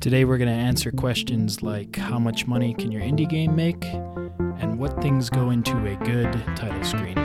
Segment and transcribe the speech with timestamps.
[0.00, 3.84] Today we're going to answer questions like how much money can your indie game make
[3.84, 7.18] and what things go into a good title screen.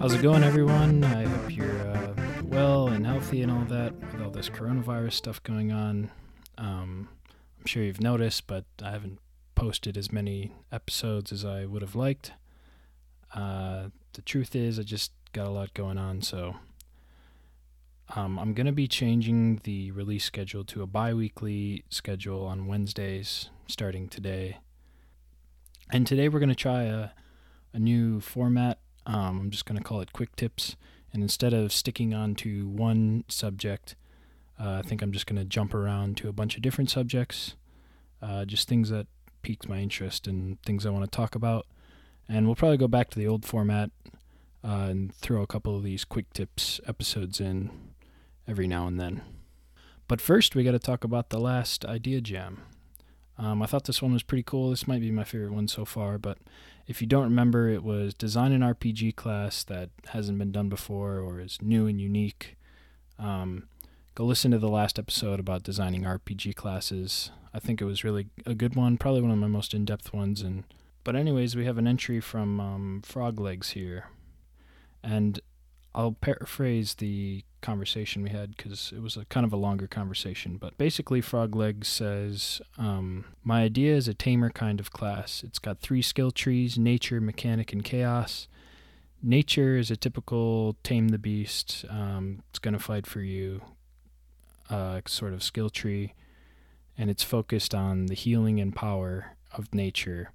[0.00, 0.67] How's it going, everyone?
[4.82, 6.10] Coronavirus stuff going on.
[6.56, 7.08] Um,
[7.58, 9.18] I'm sure you've noticed, but I haven't
[9.54, 12.32] posted as many episodes as I would have liked.
[13.34, 16.56] Uh, the truth is, I just got a lot going on, so
[18.14, 22.66] um, I'm going to be changing the release schedule to a bi weekly schedule on
[22.66, 24.58] Wednesdays starting today.
[25.90, 27.10] And today we're going to try a,
[27.72, 30.76] a new format um, I'm just going to call it quick tips.
[31.12, 33.96] And instead of sticking on to one subject,
[34.60, 37.54] uh, I think I'm just going to jump around to a bunch of different subjects,
[38.20, 39.06] uh, just things that
[39.42, 41.66] piqued my interest and things I want to talk about.
[42.28, 43.90] And we'll probably go back to the old format
[44.64, 47.70] uh, and throw a couple of these quick tips episodes in
[48.46, 49.22] every now and then.
[50.08, 52.62] But first, we got to talk about the last idea jam.
[53.36, 54.70] Um, I thought this one was pretty cool.
[54.70, 56.38] This might be my favorite one so far, but
[56.88, 61.18] if you don't remember, it was design an RPG class that hasn't been done before
[61.18, 62.56] or is new and unique.
[63.18, 63.68] Um,
[64.18, 67.30] go listen to the last episode about designing RPG classes.
[67.54, 70.42] I think it was really a good one, probably one of my most in-depth ones.
[70.42, 70.64] And
[71.04, 74.06] but anyways, we have an entry from um, Frog Legs here,
[75.04, 75.38] and
[75.94, 80.56] I'll paraphrase the conversation we had because it was a kind of a longer conversation.
[80.56, 85.44] But basically, Frogleg says, um, My idea is a tamer kind of class.
[85.44, 88.48] It's got three skill trees nature, mechanic, and chaos.
[89.22, 93.62] Nature is a typical tame the beast, um, it's going to fight for you
[94.70, 96.14] uh, sort of skill tree,
[96.96, 100.32] and it's focused on the healing and power of nature,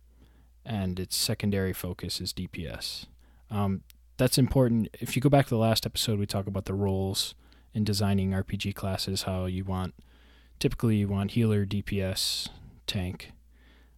[0.65, 3.05] and its secondary focus is DPS.
[3.49, 3.83] Um,
[4.17, 4.89] that's important.
[4.99, 7.35] If you go back to the last episode, we talk about the roles
[7.73, 9.23] in designing RPG classes.
[9.23, 9.93] How you want,
[10.59, 12.49] typically, you want healer, DPS,
[12.87, 13.31] tank,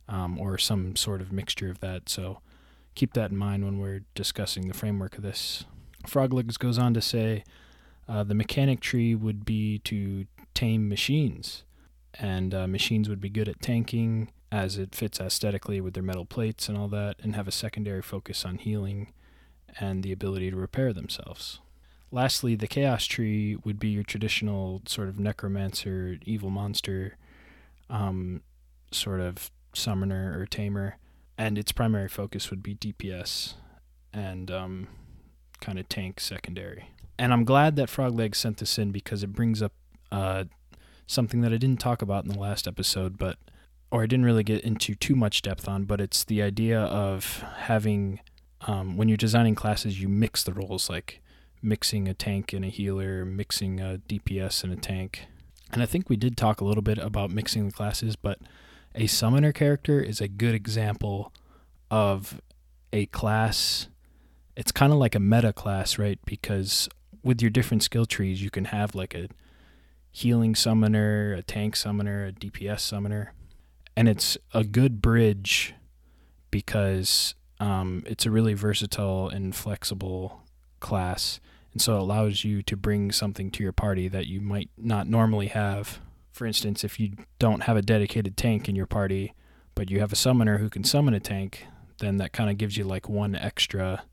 [0.07, 2.09] um, or some sort of mixture of that.
[2.09, 2.40] So
[2.95, 5.66] keep that in mind when we're discussing the framework of this.
[6.07, 7.44] Froglegs goes on to say
[8.08, 11.64] uh, the mechanic tree would be to tame machines,
[12.14, 16.26] and uh, machines would be good at tanking as it fits aesthetically with their metal
[16.26, 19.12] plates and all that, and have a secondary focus on healing
[19.80, 21.60] and the ability to repair themselves.
[22.12, 27.18] Lastly, the Chaos Tree would be your traditional sort of necromancer, evil monster,
[27.90, 28.42] um,
[28.92, 30.98] sort of summoner or tamer,
[31.38, 33.56] and its primary focus would be DPS
[34.14, 34.88] and um,
[35.60, 36.90] kind of tank secondary.
[37.18, 39.74] And I'm glad that Frogleg sent this in because it brings up
[40.12, 40.46] uh,
[41.08, 43.38] something that I didn't talk about in the last episode, but
[43.92, 47.44] or I didn't really get into too much depth on, but it's the idea of
[47.58, 48.20] having
[48.68, 51.22] um, when you're designing classes, you mix the roles, like
[51.62, 55.28] mixing a tank and a healer, mixing a DPS and a tank.
[55.72, 58.40] And I think we did talk a little bit about mixing the classes, but
[58.94, 61.34] a summoner character is a good example
[61.92, 62.42] of
[62.94, 63.88] a class.
[64.56, 66.20] It's kind of like a meta class, right?
[66.25, 66.88] Because
[67.25, 69.28] with your different skill trees, you can have like a
[70.12, 73.34] healing summoner, a tank summoner, a DPS summoner.
[73.97, 75.74] And it's a good bridge
[76.52, 80.44] because um, it's a really versatile and flexible
[80.80, 81.40] class,
[81.74, 85.07] and so it allows you to bring something to your party that you might not
[85.07, 86.00] normally have.
[86.31, 89.34] For instance, if you don't have a dedicated tank in your party,
[89.74, 91.66] but you have a summoner who can summon a tank,
[92.00, 94.03] then that kind of gives you like one extra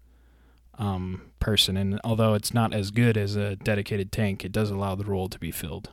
[0.83, 1.77] um, person.
[1.77, 5.29] And although it's not as good as a dedicated tank, it does allow the role
[5.29, 5.91] to be filled.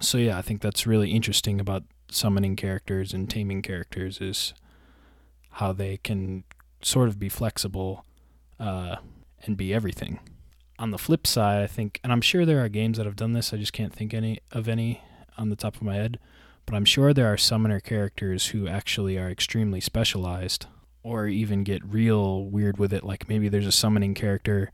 [0.00, 4.54] So yeah, I think that's really interesting about summoning characters and taming characters is
[5.52, 6.44] how they can
[6.80, 8.06] sort of be flexible
[8.58, 8.96] uh,
[9.42, 10.20] and be everything.
[10.78, 13.34] On the flip side, I think, and I'm sure there are games that have done
[13.34, 13.52] this.
[13.52, 15.02] I just can't think any of any
[15.36, 16.18] on the top of my head,
[16.64, 20.66] but I'm sure there are summoner characters who actually are extremely specialized,
[21.02, 23.04] or even get real weird with it.
[23.04, 24.70] Like maybe there's a summoning character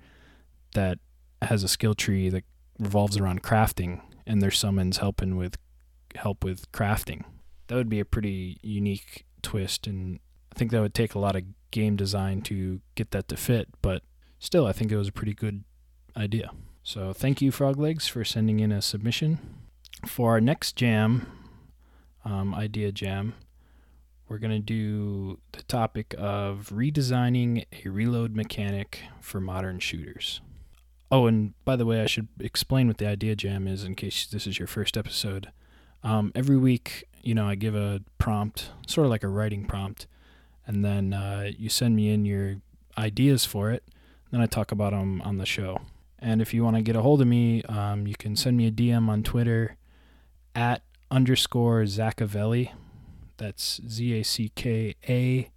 [0.75, 0.99] that
[1.43, 2.44] has a skill tree that
[2.79, 5.56] revolves around crafting, and their summons helping with
[6.17, 7.25] help with crafting.
[7.69, 10.21] That would be a pretty unique twist, and
[10.53, 13.69] I think that would take a lot of game design to get that to fit,
[13.82, 14.03] but
[14.38, 15.65] still, I think it was a pretty good
[16.17, 16.50] idea.
[16.82, 19.38] So thank you, Froglegs, for sending in a submission.
[20.06, 21.26] For our next jam,
[22.25, 23.35] um, idea jam,
[24.29, 30.41] we're going to do the topic of redesigning a reload mechanic for modern shooters.
[31.11, 34.26] Oh, and by the way, I should explain what the Idea Jam is in case
[34.26, 35.50] this is your first episode.
[36.03, 40.06] Um, every week, you know, I give a prompt, sort of like a writing prompt,
[40.67, 42.56] and then uh, you send me in your
[42.99, 43.85] ideas for it.
[44.31, 45.82] Then I talk about them on the show.
[46.19, 48.67] And if you want to get a hold of me, um, you can send me
[48.67, 49.76] a DM on Twitter
[50.55, 52.71] at underscore Zackavelli.
[53.36, 55.50] That's Z A C K A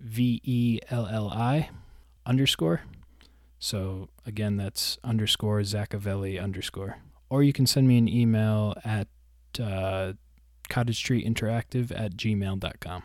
[0.00, 1.70] V E L L I
[2.24, 2.82] underscore.
[3.58, 6.98] So again, that's underscore Zackavelli underscore.
[7.28, 9.08] Or you can send me an email at
[9.62, 10.14] uh,
[10.68, 13.02] cottage street interactive at gmail.com.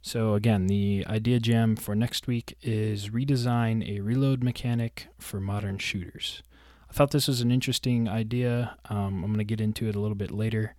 [0.00, 5.78] So again, the idea jam for next week is redesign a reload mechanic for modern
[5.78, 6.42] shooters.
[6.88, 8.76] I thought this was an interesting idea.
[8.88, 10.74] Um, I'm going to get into it a little bit later.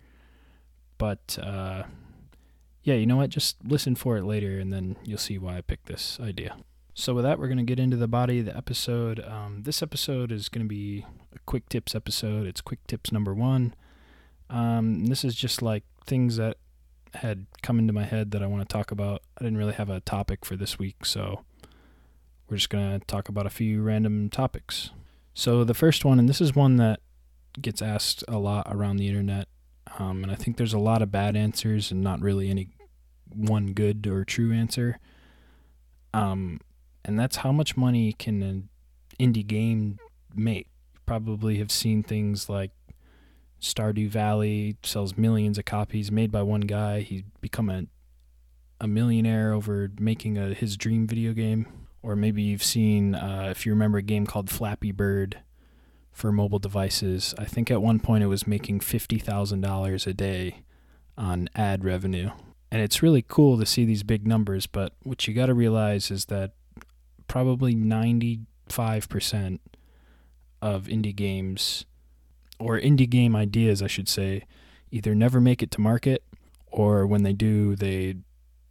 [0.98, 1.84] But uh,
[2.82, 3.30] yeah, you know what?
[3.30, 6.56] Just listen for it later and then you'll see why I picked this idea.
[6.94, 9.20] So, with that, we're going to get into the body of the episode.
[9.20, 12.46] Um, this episode is going to be a quick tips episode.
[12.46, 13.74] It's quick tips number one.
[14.50, 16.58] Um, this is just like things that
[17.14, 19.22] had come into my head that I want to talk about.
[19.38, 21.44] I didn't really have a topic for this week, so
[22.48, 24.90] we're just going to talk about a few random topics.
[25.32, 27.00] So, the first one, and this is one that
[27.60, 29.48] gets asked a lot around the internet,
[29.98, 32.68] um, and I think there's a lot of bad answers and not really any
[33.34, 34.98] one good or true answer.
[36.12, 36.60] Um,
[37.04, 38.68] and that's how much money can an
[39.18, 39.98] indie game
[40.34, 40.68] make.
[40.94, 42.72] You probably have seen things like
[43.60, 47.00] Stardew Valley sells millions of copies made by one guy.
[47.00, 47.84] He's become a
[48.82, 51.66] a millionaire over making a his dream video game.
[52.02, 55.42] Or maybe you've seen, uh, if you remember, a game called Flappy Bird
[56.20, 57.34] for mobile devices.
[57.38, 60.62] I think at one point it was making fifty thousand dollars a day
[61.16, 62.30] on ad revenue,
[62.70, 64.66] and it's really cool to see these big numbers.
[64.66, 66.52] But what you got to realize is that
[67.26, 69.60] probably 95%
[70.60, 71.86] of indie games,
[72.58, 74.44] or indie game ideas, I should say,
[74.90, 76.22] either never make it to market
[76.66, 78.16] or when they do, they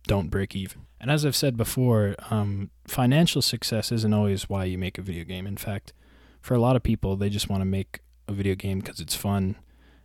[0.07, 0.81] don't break even.
[1.01, 5.23] And as I've said before, um, financial success isn't always why you make a video
[5.23, 5.47] game.
[5.47, 5.93] In fact,
[6.41, 9.15] for a lot of people, they just want to make a video game because it's
[9.15, 9.55] fun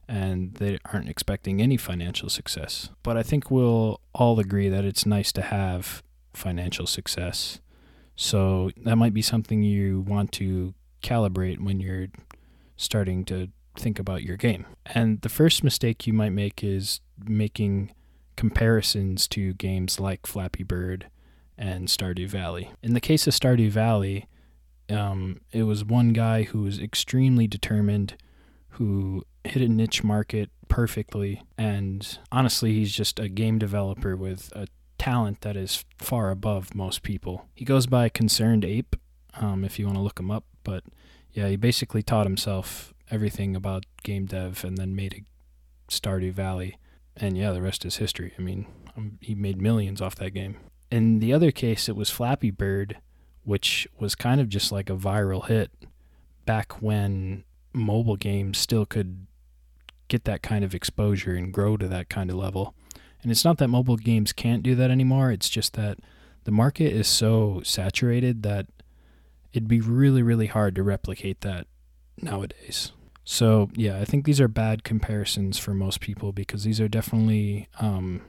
[0.08, 2.90] and they aren't expecting any financial success.
[3.02, 6.02] But I think we'll all agree that it's nice to have
[6.34, 7.60] financial success
[8.16, 12.08] so that might be something you want to calibrate when you're
[12.76, 14.66] starting to think about your game.
[14.86, 17.92] And the first mistake you might make is making
[18.36, 21.08] comparisons to games like Flappy Bird
[21.58, 22.70] and Stardew Valley.
[22.82, 24.26] In the case of Stardew Valley,
[24.90, 28.16] um, it was one guy who was extremely determined,
[28.70, 34.66] who hit a niche market perfectly, and honestly, he's just a game developer with a
[34.98, 37.46] talent that is far above most people.
[37.54, 38.96] He goes by Concerned Ape,
[39.34, 40.44] um, if you want to look him up.
[40.62, 40.84] But
[41.32, 46.78] yeah, he basically taught himself everything about game dev and then made a Stardew Valley.
[47.16, 48.32] And yeah, the rest is history.
[48.38, 48.66] I mean,
[48.96, 50.56] um, he made millions off that game.
[50.90, 52.98] In the other case, it was Flappy Bird,
[53.44, 55.70] which was kind of just like a viral hit
[56.44, 59.26] back when mobile games still could
[60.08, 62.74] get that kind of exposure and grow to that kind of level.
[63.22, 65.30] And it's not that mobile games can't do that anymore.
[65.30, 65.98] It's just that
[66.44, 68.66] the market is so saturated that
[69.52, 71.66] it'd be really, really hard to replicate that
[72.20, 72.92] nowadays.
[73.24, 77.68] So, yeah, I think these are bad comparisons for most people because these are definitely
[77.80, 78.20] um,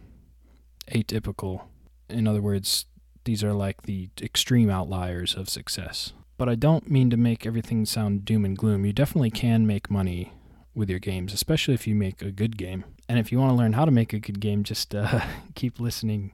[0.89, 1.63] atypical.
[2.07, 2.85] In other words,
[3.25, 6.13] these are like the extreme outliers of success.
[6.37, 8.85] But I don't mean to make everything sound doom and gloom.
[8.85, 10.33] You definitely can make money
[10.73, 12.83] with your games, especially if you make a good game.
[13.07, 15.21] And if you want to learn how to make a good game, just uh,
[15.55, 16.33] keep listening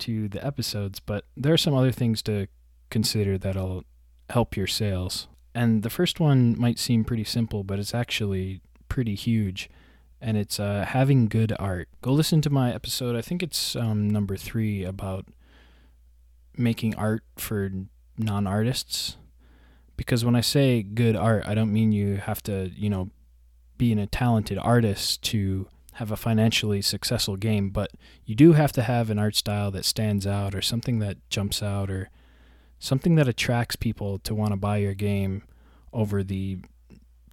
[0.00, 0.98] to the episodes.
[1.00, 2.48] But there are some other things to
[2.90, 3.84] consider that'll
[4.30, 5.28] help your sales.
[5.54, 9.70] And the first one might seem pretty simple, but it's actually pretty huge.
[10.20, 11.88] And it's uh, having good art.
[12.02, 13.16] Go listen to my episode.
[13.16, 15.26] I think it's um, number three about
[16.56, 17.70] making art for
[18.18, 19.16] non artists.
[19.96, 23.10] Because when I say good art, I don't mean you have to, you know,
[23.76, 27.90] being a talented artist to have a financially successful game, but
[28.24, 31.62] you do have to have an art style that stands out or something that jumps
[31.62, 32.08] out or
[32.78, 35.42] something that attracts people to want to buy your game
[35.92, 36.58] over the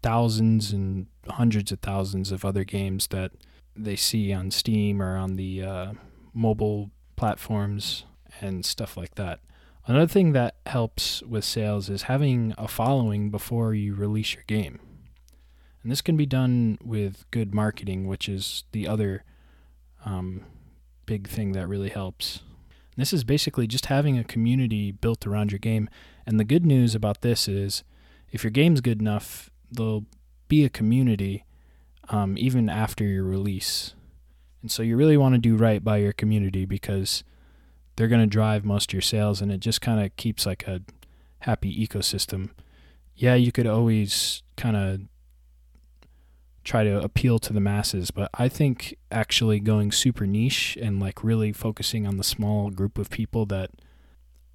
[0.01, 3.31] thousands and hundreds of thousands of other games that
[3.75, 5.93] they see on Steam or on the uh,
[6.33, 8.05] mobile platforms
[8.41, 9.39] and stuff like that.
[9.85, 14.79] Another thing that helps with sales is having a following before you release your game.
[15.81, 19.23] And this can be done with good marketing, which is the other
[20.05, 20.43] um,
[21.05, 22.41] big thing that really helps.
[22.97, 25.87] This is basically just having a community built around your game.
[26.25, 27.83] And the good news about this is
[28.31, 30.05] if your game's good enough, there'll
[30.47, 31.45] be a community
[32.09, 33.93] um, even after your release.
[34.61, 37.23] And so you really want to do right by your community because
[37.97, 40.65] they're going to drive most of your sales and it just kind of keeps like
[40.67, 40.81] a
[41.39, 42.51] happy ecosystem.
[43.15, 45.01] Yeah, you could always kind of
[46.63, 51.23] try to appeal to the masses, but I think actually going super niche and like
[51.23, 53.71] really focusing on the small group of people that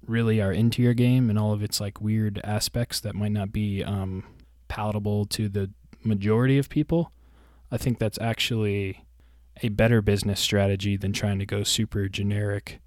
[0.05, 3.51] really are into your game and all of its like weird aspects that might not
[3.51, 4.23] be um,
[4.67, 5.69] palatable to the
[6.03, 7.11] majority of people,
[7.71, 9.03] I think that's actually
[9.61, 12.79] a better business strategy than trying to go super generic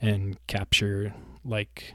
[0.00, 1.14] and capture
[1.44, 1.94] like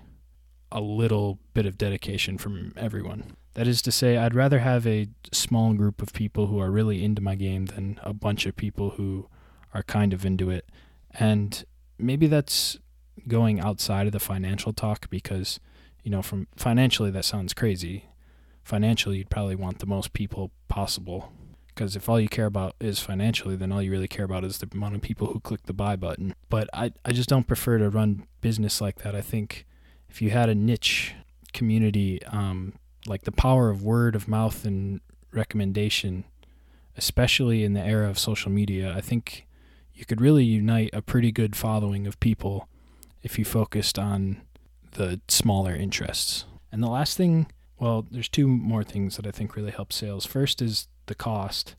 [0.72, 3.36] a little bit of dedication from everyone.
[3.54, 7.04] That is to say, I'd rather have a small group of people who are really
[7.04, 9.28] into my game than a bunch of people who
[9.74, 10.68] are kind of into it.
[11.12, 11.64] And
[12.00, 12.80] maybe that's
[13.28, 15.60] going outside of the financial talk because,
[16.04, 18.06] you know, from financially, that sounds crazy.
[18.64, 21.32] Financially, you'd probably want the most people possible
[21.74, 24.60] because if all you care about is financially, then all you really care about is
[24.60, 26.36] the amount of people who click the buy button.
[26.50, 29.16] But I, I just don't prefer to run business like that.
[29.16, 29.66] I think
[30.10, 31.14] if you had a niche
[31.54, 32.74] community, um,
[33.08, 35.02] like the power of word of mouth and
[35.32, 36.26] recommendation,
[36.98, 39.48] especially in the era of social media, I think
[39.94, 42.68] you could really unite a pretty good following of people
[43.22, 44.42] if you focused on
[44.92, 46.46] the smaller interests.
[46.72, 47.48] And the last thing,
[47.80, 50.26] well, there's two more things that I think really help sales.
[50.26, 51.76] First is the cost.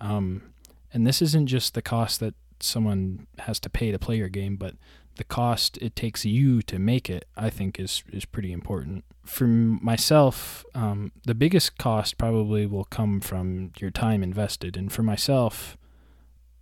[0.00, 0.52] Um,
[0.92, 4.56] and this isn't just the cost that someone has to pay to play your game,
[4.56, 4.74] but
[5.16, 9.04] the cost it takes you to make it, I think, is is pretty important.
[9.24, 15.02] For myself, um, the biggest cost probably will come from your time invested, and for
[15.02, 15.76] myself,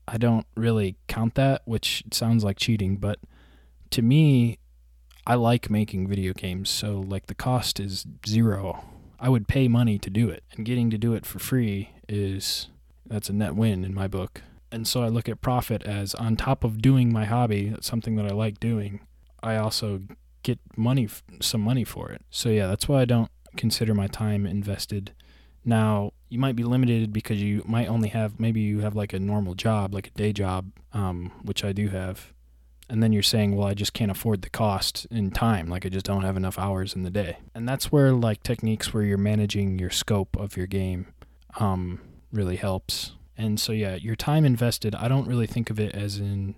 [0.07, 3.19] I don't really count that, which sounds like cheating, but
[3.91, 4.59] to me,
[5.27, 8.85] I like making video games, so like the cost is zero.
[9.21, 12.69] I would pay money to do it, and getting to do it for free is
[13.07, 14.43] that's a net win in my book.
[14.71, 18.27] And so I look at profit as on top of doing my hobby, something that
[18.27, 19.01] I like doing,
[19.43, 20.03] I also
[20.43, 21.09] get money
[21.41, 22.23] some money for it.
[22.31, 25.13] So yeah, that's why I don't consider my time invested.
[25.65, 29.19] Now, you might be limited because you might only have maybe you have like a
[29.19, 32.33] normal job, like a day job, um, which I do have
[32.89, 35.69] and then you're saying well i just can't afford the cost in time.
[35.69, 37.39] Like i just don't have enough hours in the day.
[37.55, 41.13] And that's where like techniques where you're managing your scope of your game
[41.59, 42.01] um,
[42.33, 43.13] really helps.
[43.37, 46.57] And so yeah your time invested i don't really think of it as in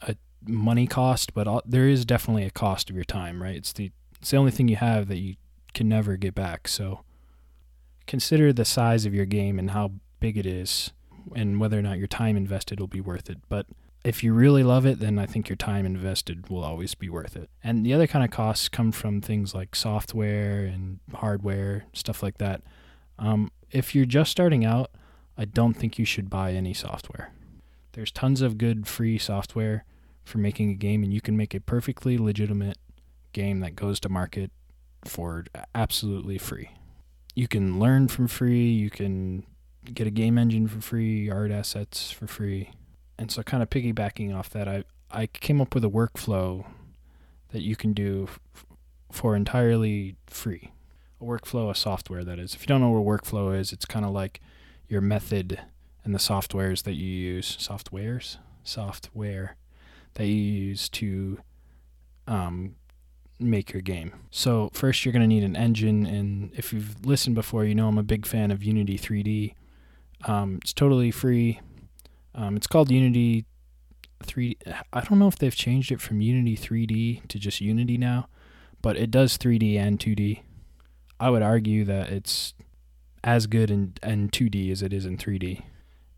[0.00, 0.16] a
[0.46, 3.56] money cost but there is definitely a cost of your time right?
[3.56, 5.34] It's the it's the only thing you have that you
[5.74, 6.68] can never get back.
[6.68, 7.00] So
[8.06, 10.92] consider the size of your game and how big it is
[11.34, 13.38] and whether or not your time invested will be worth it.
[13.48, 13.66] But
[14.04, 17.36] if you really love it, then I think your time invested will always be worth
[17.36, 17.50] it.
[17.62, 22.38] And the other kind of costs come from things like software and hardware, stuff like
[22.38, 22.62] that.
[23.18, 24.90] Um, if you're just starting out,
[25.38, 27.32] I don't think you should buy any software.
[27.92, 29.84] There's tons of good free software
[30.24, 32.78] for making a game, and you can make a perfectly legitimate
[33.32, 34.50] game that goes to market
[35.04, 35.44] for
[35.74, 36.70] absolutely free.
[37.34, 39.46] You can learn from free, you can
[39.84, 42.70] get a game engine for free, art assets for free
[43.18, 46.64] and so kind of piggybacking off that, I I came up with a workflow
[47.50, 48.66] that you can do f-
[49.10, 50.72] for entirely free.
[51.20, 52.54] A workflow, a software that is.
[52.54, 54.40] If you don't know what workflow is, it's kind of like
[54.88, 55.60] your method
[56.04, 59.56] and the softwares that you use, softwares, software
[60.14, 61.38] that you use to
[62.26, 62.74] um,
[63.38, 64.12] make your game.
[64.30, 67.88] So first, you're going to need an engine, and if you've listened before, you know
[67.88, 69.54] I'm a big fan of Unity 3D.
[70.24, 71.60] Um, it's totally free.
[72.34, 73.44] Um, it's called Unity
[74.22, 74.56] 3.
[74.92, 78.28] I don't know if they've changed it from Unity 3D to just Unity now,
[78.80, 80.42] but it does 3D and 2D.
[81.20, 82.54] I would argue that it's
[83.22, 85.62] as good in, in 2D as it is in 3D.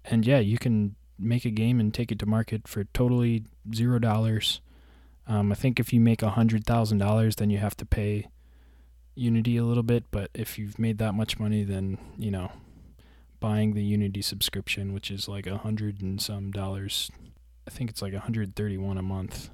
[0.05, 3.45] And yeah, you can make a game and take it to market for totally
[3.75, 4.61] zero dollars.
[5.27, 8.29] Um, I think if you make a hundred thousand dollars, then you have to pay
[9.15, 10.05] Unity a little bit.
[10.11, 12.53] But if you've made that much money, then you know
[13.45, 17.11] buying the Unity subscription, which is like a hundred and some dollars.
[17.69, 19.51] I think it's like 131 a month.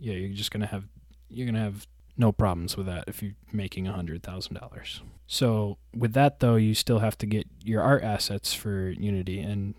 [0.00, 0.88] Yeah, you're just gonna have
[1.28, 5.02] you're gonna have no problems with that if you're making a hundred thousand dollars.
[5.28, 9.76] So with that though, you still have to get your art assets for Unity, and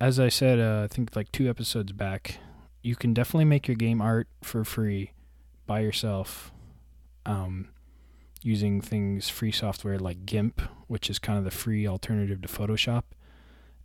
[0.00, 2.38] as I said, uh, I think like two episodes back,
[2.80, 5.10] you can definitely make your game art for free
[5.66, 6.52] by yourself.
[7.24, 7.70] Um,
[8.42, 13.04] using things free software like GIMP, which is kind of the free alternative to Photoshop,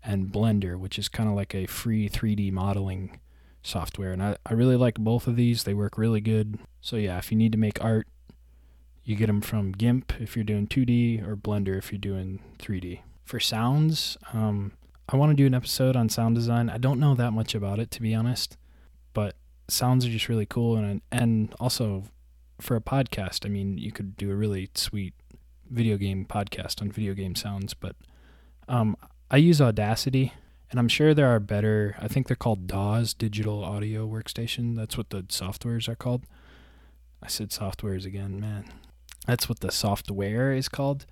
[0.03, 3.19] and Blender, which is kind of like a free 3D modeling
[3.63, 4.11] software.
[4.11, 5.63] And I, I really like both of these.
[5.63, 6.59] They work really good.
[6.81, 8.07] So yeah, if you need to make art,
[9.03, 12.99] You get them from GIMP if you're doing 2D or Blender if you're doing 3D.
[13.25, 14.73] For sounds, um,
[15.09, 16.69] I want to do an episode on sound design.
[16.69, 18.57] I don't know that much about it to be honest,
[19.13, 19.35] but
[19.67, 22.03] sounds are just really cool and and also
[22.61, 25.13] for a podcast, I mean, you could do a really sweet
[25.69, 27.95] video game podcast on video game sounds, but
[28.67, 28.95] um,
[29.29, 30.33] I use Audacity
[30.69, 31.95] and I'm sure there are better.
[31.99, 34.75] I think they're called DAWs, Digital Audio Workstation.
[34.75, 36.23] That's what the softwares are called.
[37.21, 38.65] I said softwares again, man.
[39.27, 41.05] That's what the software is called.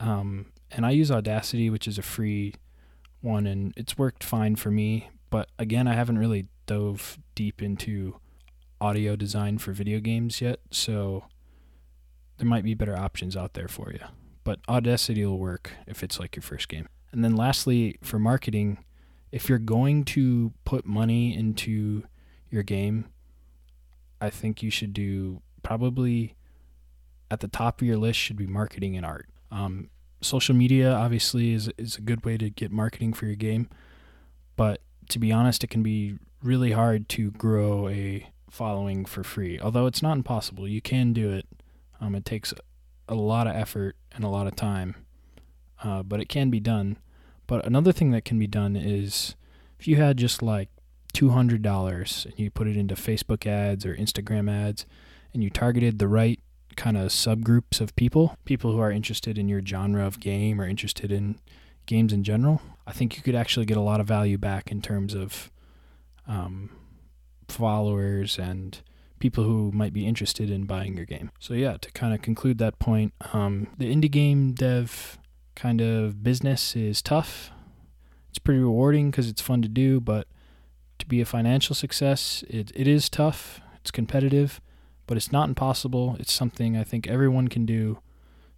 [0.00, 2.54] Um, and I use Audacity, which is a free
[3.20, 5.10] one, and it's worked fine for me.
[5.30, 8.16] But again, I haven't really dove deep into
[8.82, 11.24] audio design for video games yet, so
[12.38, 14.00] there might be better options out there for you.
[14.42, 16.88] But Audacity will work if it's like your first game.
[17.12, 18.78] And then lastly, for marketing,
[19.30, 22.02] if you're going to put money into
[22.50, 23.06] your game,
[24.20, 26.34] I think you should do probably
[27.30, 29.28] at the top of your list should be marketing and art.
[29.50, 33.68] Um, social media obviously is is a good way to get marketing for your game,
[34.56, 39.58] but to be honest, it can be really hard to grow a following for free.
[39.58, 41.46] Although it's not impossible, you can do it.
[42.02, 42.52] Um, it takes
[43.08, 44.94] a lot of effort and a lot of time,
[45.82, 46.98] uh, but it can be done.
[47.46, 49.36] But another thing that can be done is
[49.80, 50.68] if you had just like
[51.14, 54.84] $200 and you put it into Facebook ads or Instagram ads
[55.32, 56.38] and you targeted the right
[56.76, 60.68] kind of subgroups of people, people who are interested in your genre of game or
[60.68, 61.38] interested in
[61.86, 64.82] games in general, I think you could actually get a lot of value back in
[64.82, 65.50] terms of
[66.28, 66.68] um,
[67.52, 68.80] followers and
[69.18, 71.30] people who might be interested in buying your game.
[71.38, 75.18] So, yeah, to kind of conclude that point, um, the indie game dev
[75.54, 77.50] kind of business is tough.
[78.30, 80.26] It's pretty rewarding because it's fun to do, but
[80.98, 83.60] to be a financial success, it, it is tough.
[83.76, 84.60] It's competitive,
[85.06, 86.16] but it's not impossible.
[86.18, 87.98] It's something I think everyone can do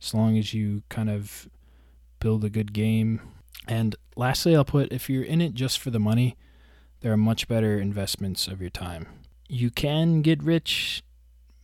[0.00, 1.48] as long as you kind of
[2.20, 3.20] build a good game.
[3.66, 6.36] And lastly, I'll put if you're in it just for the money,
[7.04, 9.06] there are much better investments of your time.
[9.46, 11.02] You can get rich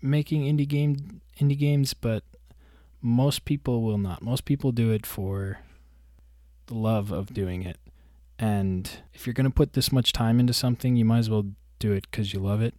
[0.03, 2.25] making indie game indie games, but
[3.01, 4.21] most people will not.
[4.21, 5.61] Most people do it for
[6.67, 7.79] the love of doing it.
[8.39, 11.47] And if you're going to put this much time into something, you might as well
[11.79, 12.75] do it because you love it.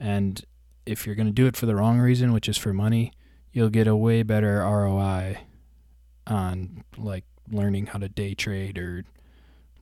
[0.00, 0.44] And
[0.84, 3.12] if you're going to do it for the wrong reason, which is for money,
[3.52, 5.38] you'll get a way better ROI
[6.26, 9.04] on like learning how to day trade or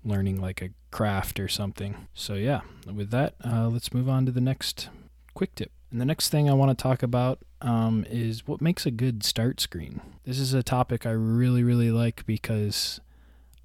[0.05, 2.09] learning like a craft or something.
[2.15, 4.89] So, yeah, with that, uh, let's move on to the next
[5.35, 5.71] quick tip.
[5.91, 9.25] And the next thing I want to talk about um, is what makes a good
[9.25, 10.01] start screen.
[10.25, 13.01] This is a topic I really, really like because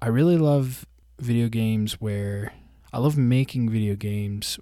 [0.02, 0.86] I really love
[1.18, 2.52] video games where
[2.92, 4.58] I love making video games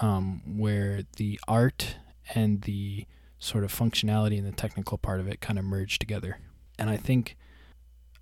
[0.00, 1.96] um, where the art
[2.34, 3.06] and the
[3.38, 6.38] sort of functionality and the technical part of it kind of merge together.
[6.78, 7.36] And I think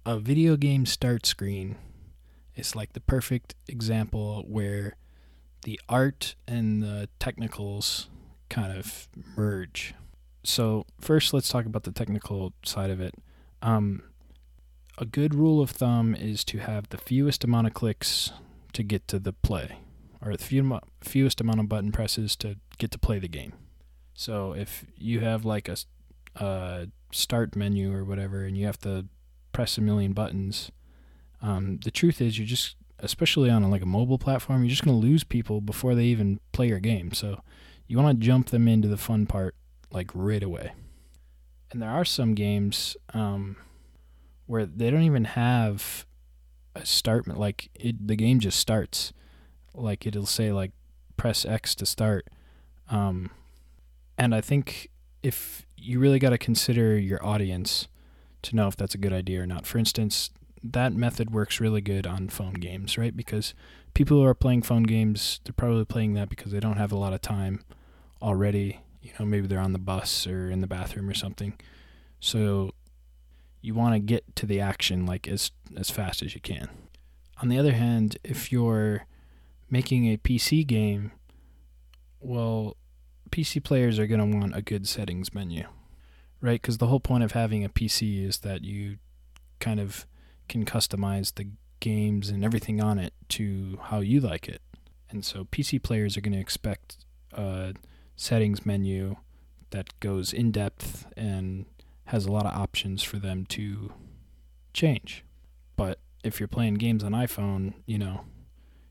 [0.05, 1.77] a video game start screen
[2.57, 4.97] is like the perfect example where
[5.63, 8.09] the art and the technicals
[8.49, 9.95] kind of merge.
[10.45, 13.15] So, first, let's talk about the technical side of it.
[13.63, 14.03] Um,
[14.99, 18.33] a good rule of thumb is to have the fewest amount of clicks
[18.73, 19.79] to get to the play,
[20.21, 23.53] or the few, fewest amount of button presses to get to play the game.
[24.15, 25.77] So, if you have like a,
[26.37, 29.07] a start menu or whatever, and you have to
[29.53, 30.73] press a million buttons,
[31.43, 34.85] um, the truth is you're just, especially on a, like a mobile platform, you're just
[34.85, 37.13] going to lose people before they even play your game.
[37.13, 37.43] So,
[37.87, 39.55] you want to jump them into the fun part
[39.91, 40.73] like right away.
[41.71, 43.57] And there are some games um,
[44.47, 46.07] where they don't even have
[46.75, 49.13] a start like it the game just starts
[49.75, 50.73] like it'll say like
[51.17, 52.29] press X to start
[52.91, 53.31] um,
[54.17, 54.89] and I think
[55.23, 57.89] if you really got to consider your audience
[58.43, 60.31] to know if that's a good idea or not for instance
[60.63, 63.55] that method works really good on phone games right because
[63.95, 66.99] people who are playing phone games they're probably playing that because they don't have a
[66.99, 67.65] lot of time
[68.23, 68.81] already.
[69.03, 71.55] You know, maybe they're on the bus or in the bathroom or something.
[72.21, 72.71] So
[73.61, 76.69] you want to get to the action like as as fast as you can.
[77.43, 79.07] On the other hand, if you're
[79.69, 81.11] making a PC game,
[82.21, 82.77] well,
[83.31, 85.65] PC players are going to want a good settings menu,
[86.41, 86.61] right?
[86.61, 88.99] Because the whole point of having a PC is that you
[89.59, 90.07] kind of
[90.53, 91.49] can customize the
[91.81, 94.61] games and everything on it to how you like it.
[95.11, 96.99] And so PC players are going to expect
[97.33, 97.75] a
[98.17, 99.17] settings menu
[99.71, 101.65] that goes in depth and
[102.07, 103.93] has a lot of options for them to
[104.75, 105.25] change.
[105.75, 108.25] But if you're playing games on iPhone, you know,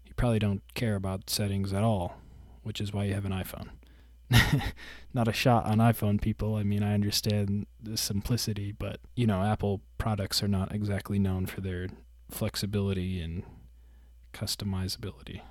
[0.06, 2.18] you probably don't care about settings at all,
[2.64, 3.70] which is why you have an iPhone.
[5.14, 6.56] not a shot on iPhone people.
[6.56, 11.46] I mean, I understand the simplicity, but you know, Apple products are not exactly known
[11.46, 11.88] for their
[12.30, 13.44] flexibility and
[14.34, 15.42] customizability.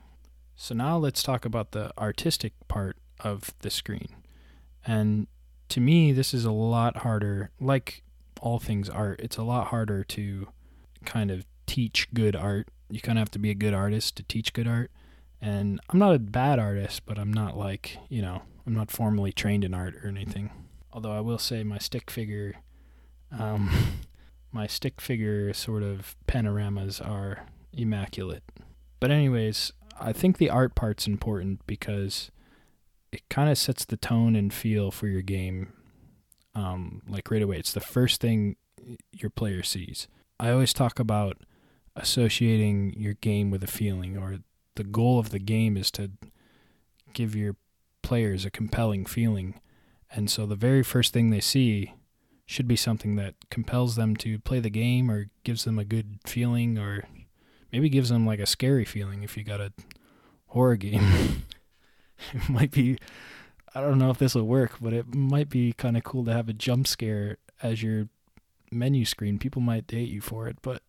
[0.56, 4.08] So now let's talk about the artistic part of the screen.
[4.86, 5.26] And
[5.68, 7.50] to me, this is a lot harder.
[7.60, 8.02] Like
[8.40, 10.48] all things art, it's a lot harder to
[11.04, 12.68] kind of teach good art.
[12.90, 14.90] You kind of have to be a good artist to teach good art.
[15.42, 19.32] And I'm not a bad artist, but I'm not like, you know, I'm not formally
[19.32, 20.50] trained in art or anything.
[20.92, 22.56] Although I will say my stick figure,
[23.36, 23.70] um,
[24.52, 28.42] my stick figure sort of panoramas are immaculate.
[28.98, 32.30] But, anyways, I think the art part's important because
[33.12, 35.72] it kind of sets the tone and feel for your game
[36.54, 37.58] um, like right away.
[37.58, 38.56] It's the first thing
[39.12, 40.08] your player sees.
[40.38, 41.38] I always talk about
[41.96, 44.38] associating your game with a feeling, or
[44.80, 46.10] the goal of the game is to
[47.12, 47.54] give your
[48.02, 49.60] players a compelling feeling.
[50.10, 51.92] And so the very first thing they see
[52.46, 56.18] should be something that compels them to play the game or gives them a good
[56.24, 57.04] feeling or
[57.70, 59.70] maybe gives them like a scary feeling if you got a
[60.46, 61.44] horror game.
[62.32, 62.96] it might be
[63.74, 66.32] I don't know if this will work, but it might be kind of cool to
[66.32, 68.08] have a jump scare as your
[68.72, 69.38] menu screen.
[69.38, 70.80] People might date you for it, but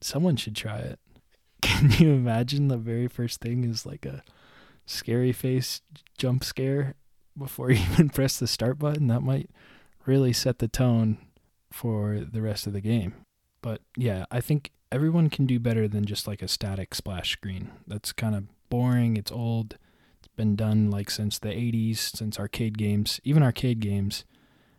[0.00, 1.00] someone should try it.
[1.62, 4.22] Can you imagine the very first thing is like a
[4.86, 5.82] scary face
[6.16, 6.94] jump scare
[7.36, 9.08] before you even press the start button?
[9.08, 9.50] That might
[10.06, 11.18] really set the tone
[11.70, 13.14] for the rest of the game.
[13.60, 17.72] But yeah, I think everyone can do better than just like a static splash screen.
[17.86, 19.76] That's kind of boring, it's old
[20.18, 24.24] it's been done like since the 80s, since arcade games, even arcade games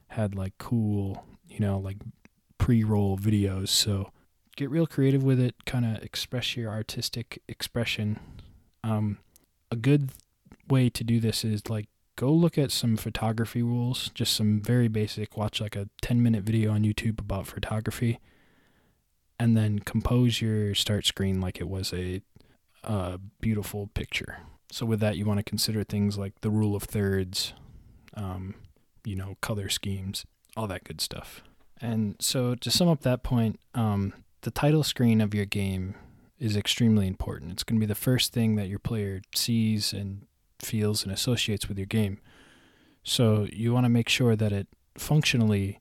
[0.09, 1.97] had like cool, you know, like
[2.57, 3.69] pre-roll videos.
[3.69, 4.11] So
[4.59, 8.19] get real creative with it, kind of express your artistic expression.
[8.83, 9.19] Um,
[9.71, 10.11] a good
[10.67, 14.89] way to do this is like go look at some photography rules, just some very
[14.89, 15.37] basic.
[15.37, 18.19] Watch like a 10 minute video on YouTube about photography,
[19.39, 22.21] and then compose your start screen like it was a,
[22.83, 24.39] a beautiful picture.
[24.73, 27.53] So with that, you want to consider things like the rule of thirds,
[28.13, 28.55] um,
[29.05, 30.25] you know, color schemes,
[30.57, 31.43] all that good stuff.
[31.79, 35.95] And so to sum up that point, um, the title screen of your game
[36.37, 37.51] is extremely important.
[37.51, 40.25] It's going to be the first thing that your player sees and
[40.59, 42.19] feels and associates with your game.
[43.03, 45.79] So you want to make sure that it functionally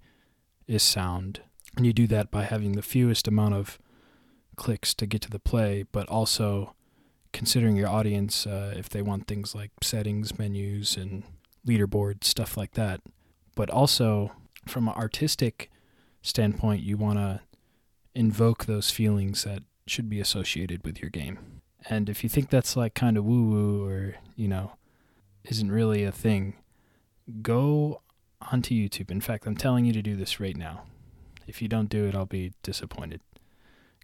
[0.67, 1.41] is sound.
[1.77, 3.79] And you do that by having the fewest amount of
[4.57, 6.75] clicks to get to the play, but also
[7.33, 11.23] considering your audience, uh, if they want things like settings, menus, and
[11.67, 13.01] leaderboard, stuff like that.
[13.55, 14.33] But also,
[14.67, 15.71] from an artistic
[16.23, 17.41] standpoint, you want to
[18.19, 21.39] invoke those feelings that should be associated with your game.
[21.89, 24.73] And if you think that's like kind of woo woo or, you know,
[25.45, 26.57] isn't really a thing,
[27.43, 28.03] go
[28.51, 29.13] onto YouTube.
[29.13, 30.83] In fact, I'm telling you to do this right now.
[31.47, 33.21] If you don't do it, I'll be disappointed.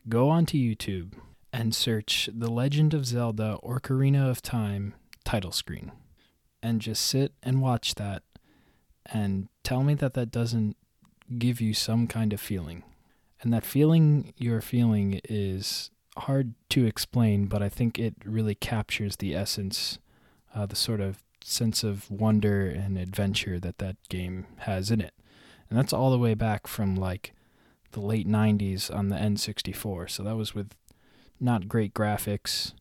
[0.09, 1.15] Go onto YouTube
[1.53, 5.91] and search The Legend of Zelda Ocarina of Time title screen
[6.63, 8.23] and just sit and watch that
[9.07, 10.77] and tell me that that doesn't
[11.37, 12.85] give you some kind of feeling.
[13.45, 19.17] And that feeling you're feeling is hard to explain, but I think it really captures
[19.17, 19.99] the essence,
[20.55, 25.13] uh, the sort of sense of wonder and adventure that that game has in it.
[25.69, 27.35] And that's all the way back from like
[27.93, 30.11] the late 90s on the N64.
[30.11, 30.75] So that was with
[31.39, 32.73] not great graphics.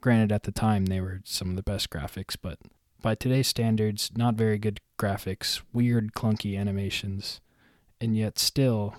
[0.00, 2.58] Granted, at the time they were some of the best graphics, but
[3.00, 7.40] by today's standards, not very good graphics, weird, clunky animations,
[8.00, 8.96] and yet still,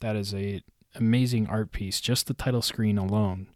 [0.00, 0.62] that is a
[0.94, 2.00] amazing art piece.
[2.00, 3.48] Just the title screen alone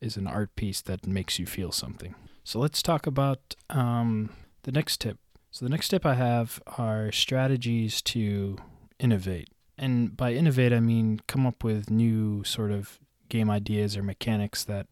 [0.00, 2.14] is an art piece that makes you feel something.
[2.44, 4.30] So let's talk about um,
[4.62, 5.18] the next tip.
[5.50, 8.58] So the next tip I have are strategies to
[8.98, 9.48] innovate.
[9.78, 14.64] And by innovate, I mean come up with new sort of game ideas or mechanics
[14.64, 14.86] that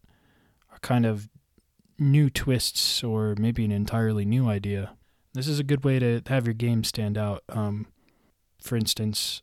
[0.71, 1.29] are kind of
[1.99, 4.95] new twists or maybe an entirely new idea.
[5.33, 7.43] This is a good way to have your game stand out.
[7.49, 7.87] Um,
[8.61, 9.41] for instance,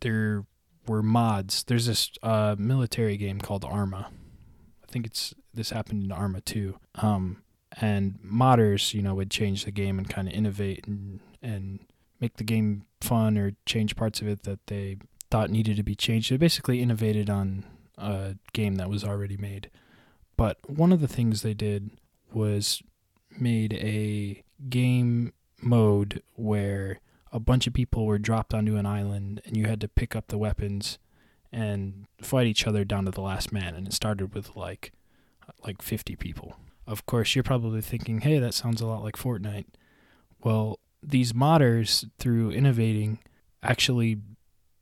[0.00, 0.44] there
[0.86, 1.64] were mods.
[1.64, 4.10] There's this uh, military game called Arma.
[4.82, 6.76] I think it's this happened in Arma 2.
[6.96, 7.42] Um,
[7.80, 11.80] and modders, you know, would change the game and kind of innovate and and
[12.20, 14.98] make the game fun or change parts of it that they
[15.30, 16.30] thought needed to be changed.
[16.30, 17.64] They basically innovated on
[17.98, 19.70] a game that was already made.
[20.36, 21.90] But one of the things they did
[22.32, 22.82] was
[23.38, 27.00] made a game mode where
[27.32, 30.28] a bunch of people were dropped onto an island and you had to pick up
[30.28, 30.98] the weapons
[31.50, 34.92] and fight each other down to the last man and it started with like
[35.64, 36.56] like 50 people.
[36.86, 39.66] Of course, you're probably thinking, hey, that sounds a lot like Fortnite.
[40.42, 43.18] Well, these modders, through innovating,
[43.62, 44.18] actually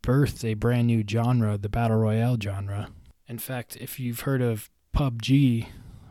[0.03, 2.89] birthed a brand new genre, the Battle Royale genre.
[3.29, 5.67] In fact, if you've heard of PUBG,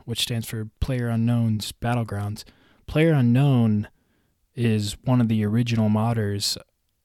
[0.05, 2.43] which stands for Player Unknown's Battlegrounds,
[2.87, 3.87] Player Unknown
[4.55, 6.57] is one of the original modders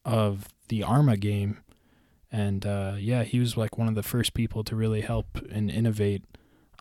[0.05, 1.59] of the Arma game.
[2.31, 5.71] And uh, yeah, he was like one of the first people to really help and
[5.71, 6.25] innovate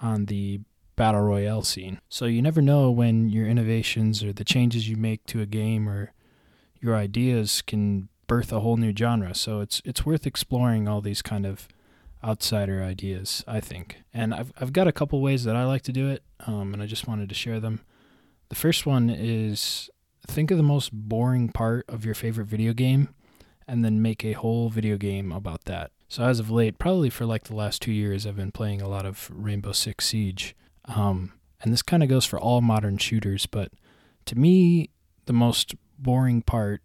[0.02, 0.62] on the
[0.96, 2.00] battle royale scene.
[2.10, 5.88] So you never know when your innovations or the changes you make to a game
[5.88, 6.14] or
[6.80, 9.36] your ideas can birth a whole new genre.
[9.36, 11.68] So it's it's worth exploring all these kind of
[12.24, 13.98] outsider ideas, I think.
[14.14, 16.82] And I've I've got a couple ways that I like to do it, um, and
[16.82, 17.82] I just wanted to share them.
[18.50, 19.90] The first one is
[20.28, 23.10] think of the most boring part of your favorite video game
[23.68, 25.92] and then make a whole video game about that.
[26.08, 28.88] So as of late, probably for like the last two years, I've been playing a
[28.88, 30.56] lot of Rainbow Six Siege.
[30.86, 33.72] Um, and this kind of goes for all modern shooters, but
[34.26, 34.90] to me,
[35.26, 36.82] the most boring part,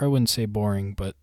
[0.00, 1.16] or I wouldn't say boring, but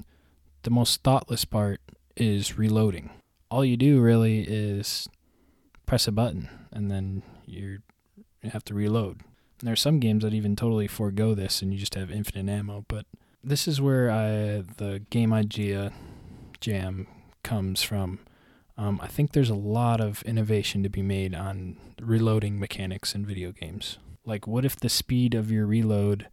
[0.63, 1.79] the most thoughtless part
[2.15, 3.11] is reloading.
[3.49, 5.07] All you do really is
[5.85, 7.79] press a button and then you
[8.43, 9.21] have to reload.
[9.59, 12.51] And there are some games that even totally forego this and you just have infinite
[12.51, 13.05] ammo, but
[13.43, 15.93] this is where I, the game idea
[16.59, 17.07] jam
[17.43, 18.19] comes from.
[18.77, 23.25] Um, I think there's a lot of innovation to be made on reloading mechanics in
[23.25, 23.97] video games.
[24.23, 26.27] Like, what if the speed of your reload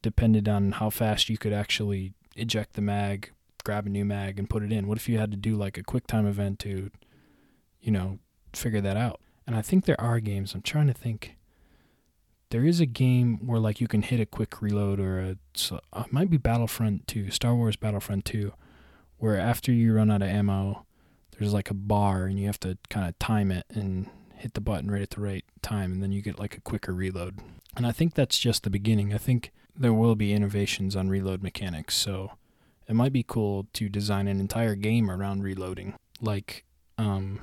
[0.00, 3.32] depended on how fast you could actually eject the mag,
[3.64, 4.86] grab a new mag, and put it in?
[4.86, 6.90] What if you had to do like a quick time event to,
[7.80, 8.18] you know,
[8.54, 9.20] figure that out?
[9.46, 10.54] And I think there are games.
[10.54, 11.36] I'm trying to think
[12.52, 15.36] there is a game where like you can hit a quick reload or a
[15.74, 18.52] uh, it might be Battlefront 2, Star Wars Battlefront 2,
[19.16, 20.84] where after you run out of ammo,
[21.38, 24.60] there's like a bar and you have to kind of time it and hit the
[24.60, 27.38] button right at the right time and then you get like a quicker reload.
[27.74, 29.14] And I think that's just the beginning.
[29.14, 32.32] I think there will be innovations on reload mechanics, so
[32.86, 35.94] it might be cool to design an entire game around reloading.
[36.20, 36.66] Like
[36.98, 37.40] um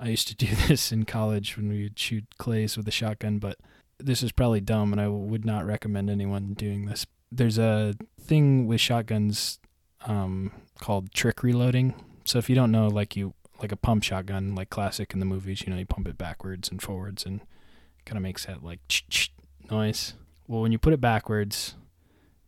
[0.00, 3.38] I used to do this in college when we would shoot clays with a shotgun,
[3.38, 3.56] but
[3.98, 7.06] this is probably dumb and I would not recommend anyone doing this.
[7.30, 9.58] There's a thing with shotguns
[10.06, 11.94] um, called trick reloading.
[12.24, 15.26] So if you don't know, like you like a pump shotgun, like classic in the
[15.26, 17.40] movies, you know, you pump it backwards and forwards and
[18.04, 18.80] kind of makes that like
[19.70, 20.14] noise.
[20.46, 21.74] Well, when you put it backwards,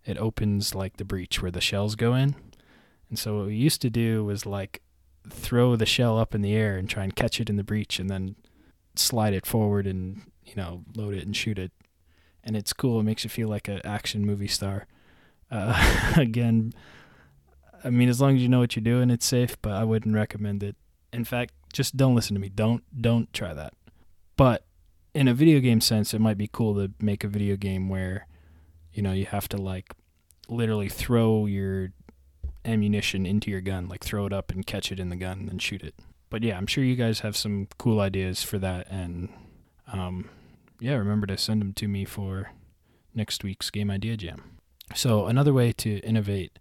[0.06, 2.36] it opens like the breech where the shells go in.
[3.08, 4.82] And so what we used to do was like
[5.28, 7.98] throw the shell up in the air and try and catch it in the breech
[7.98, 8.36] and then
[8.94, 11.72] slide it forward and you know load it and shoot it.
[12.42, 13.00] And it's cool.
[13.00, 14.86] It makes you feel like an action movie star.
[15.50, 16.72] Uh, again
[17.82, 20.14] i mean as long as you know what you're doing it's safe but i wouldn't
[20.14, 20.76] recommend it.
[21.12, 22.48] In fact just don't listen to me.
[22.48, 23.74] Don't don't try that.
[24.36, 24.64] But
[25.14, 28.26] in a video game sense it might be cool to make a video game where
[28.92, 29.94] you know you have to like
[30.48, 31.92] literally throw your
[32.64, 35.62] ammunition into your gun like throw it up and catch it in the gun and
[35.62, 35.94] shoot it.
[36.28, 39.30] But yeah i'm sure you guys have some cool ideas for that and
[39.92, 40.28] um,
[40.78, 42.50] yeah, remember to send them to me for
[43.14, 44.58] next week's Game Idea Jam.
[44.94, 46.58] So, another way to innovate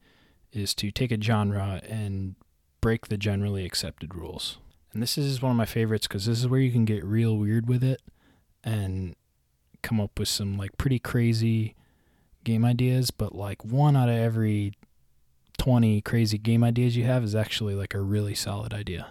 [0.51, 2.35] is to take a genre and
[2.81, 4.57] break the generally accepted rules.
[4.93, 7.37] And this is one of my favorites because this is where you can get real
[7.37, 8.01] weird with it
[8.63, 9.15] and
[9.81, 11.75] come up with some like pretty crazy
[12.43, 14.73] game ideas, but like one out of every
[15.57, 19.07] 20 crazy game ideas you have is actually like a really solid idea.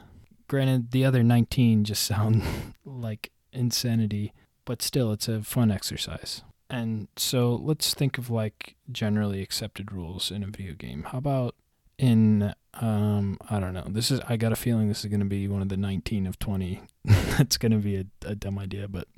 [0.48, 2.42] Granted, the other 19 just sound
[2.84, 4.32] like insanity,
[4.64, 6.42] but still, it's a fun exercise.
[6.70, 11.04] And so let's think of like generally accepted rules in a video game.
[11.04, 11.54] How about
[11.96, 13.86] in um I don't know.
[13.88, 16.26] This is I got a feeling this is going to be one of the 19
[16.26, 16.82] of 20.
[17.04, 19.08] That's going to be a, a dumb idea, but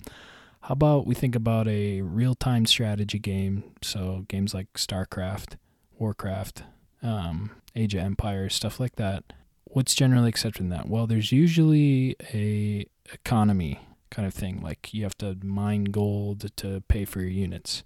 [0.63, 5.57] how about we think about a real-time strategy game, so games like StarCraft,
[5.99, 6.65] Warcraft,
[7.03, 9.33] um, Age of Empires, stuff like that.
[9.65, 10.87] What's generally accepted in that?
[10.87, 13.81] Well, there's usually a economy
[14.11, 14.61] kind of thing.
[14.61, 17.85] Like you have to mine gold to pay for your units.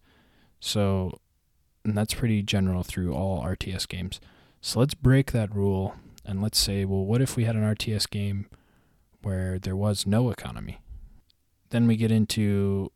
[0.60, 1.20] So,
[1.84, 4.20] and that's pretty general through all RTS games.
[4.60, 8.08] So let's break that rule and let's say, well, what if we had an RTS
[8.08, 8.46] game
[9.22, 10.80] where there was no economy?
[11.70, 12.90] Then we get into,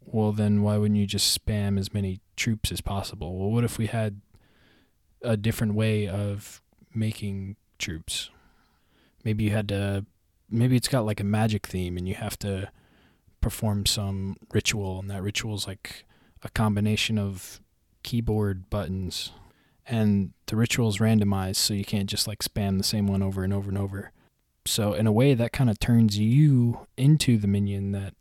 [0.00, 3.38] well, then why wouldn't you just spam as many troops as possible?
[3.38, 4.20] Well, what if we had
[5.22, 6.60] a different way of
[6.92, 8.30] making troops?
[9.22, 10.06] Maybe you had to
[10.50, 12.70] maybe it's got like a magic theme and you have to
[13.40, 16.04] perform some ritual and that ritual is like
[16.42, 17.60] a combination of
[18.02, 19.32] keyboard buttons
[19.86, 23.44] and the ritual is randomized so you can't just like spam the same one over
[23.44, 24.12] and over and over
[24.64, 28.14] so in a way that kind of turns you into the minion that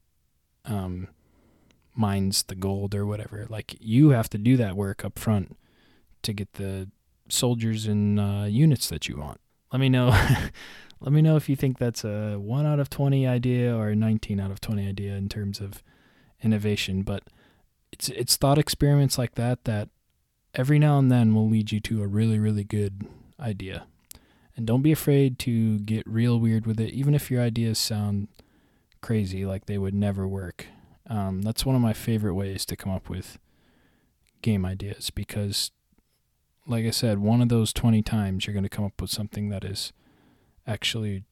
[0.65, 1.09] um,
[1.95, 3.45] mines the gold or whatever.
[3.49, 5.57] Like you have to do that work up front
[6.23, 6.89] to get the
[7.29, 9.39] soldiers and uh, units that you want.
[9.71, 10.09] Let me know.
[10.99, 13.95] let me know if you think that's a one out of twenty idea or a
[13.95, 15.83] nineteen out of twenty idea in terms of
[16.41, 17.03] innovation.
[17.03, 17.23] But
[17.91, 19.89] it's it's thought experiments like that that
[20.53, 23.05] every now and then will lead you to a really really good
[23.39, 23.85] idea.
[24.55, 28.29] And don't be afraid to get real weird with it, even if your ideas sound
[29.01, 30.67] crazy, like they would never work.
[31.07, 33.37] Um, that's one of my favorite ways to come up with
[34.41, 35.71] game ideas because,
[36.65, 39.49] like I said, one of those 20 times you're going to come up with something
[39.49, 39.91] that is
[40.67, 41.23] actually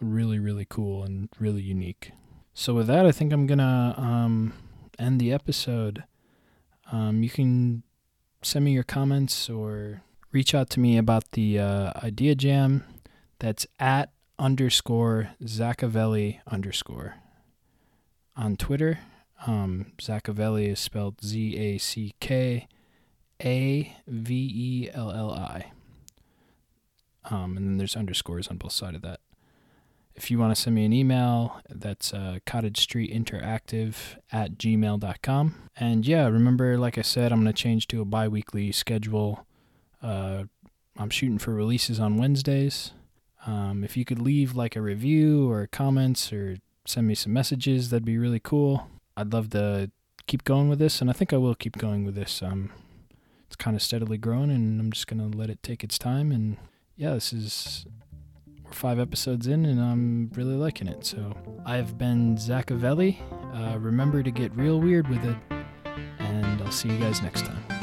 [0.00, 2.12] really, really cool and really unique.
[2.52, 4.52] So, with that, I think I'm going to um,
[4.98, 6.04] end the episode.
[6.92, 7.82] Um, you can
[8.42, 12.84] send me your comments or reach out to me about the uh, idea jam.
[13.38, 17.16] That's at underscore Zackavelli underscore
[18.36, 19.00] on Twitter.
[19.46, 22.68] Um, Zackavelli is spelled Z A C K
[23.42, 25.72] A V E L L I.
[27.30, 29.20] Um, and then there's underscores on both sides of that.
[30.14, 33.96] If you want to send me an email, that's uh, Cottage Street Interactive
[34.30, 35.54] at gmail.com.
[35.76, 39.44] And yeah, remember, like I said, I'm going to change to a bi weekly schedule.
[40.00, 40.44] Uh,
[40.96, 42.92] I'm shooting for releases on Wednesdays.
[43.46, 47.90] Um, if you could leave like a review or comments or send me some messages,
[47.90, 48.88] that'd be really cool.
[49.16, 49.90] I'd love to
[50.26, 52.42] keep going with this, and I think I will keep going with this.
[52.42, 52.70] Um,
[53.46, 56.32] it's kind of steadily growing, and I'm just gonna let it take its time.
[56.32, 56.56] And
[56.96, 57.86] yeah, this is
[58.64, 61.04] we're five episodes in, and I'm really liking it.
[61.04, 63.20] So I've been Zackavelli.
[63.54, 65.36] Uh, remember to get real weird with it,
[66.18, 67.73] and I'll see you guys next time.